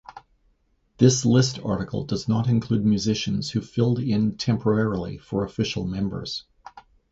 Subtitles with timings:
[0.97, 6.45] This list article does not include musicians who filled in temporarily for official members.